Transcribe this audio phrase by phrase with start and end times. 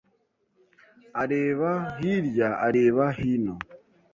[1.21, 3.55] areba hirya areba hino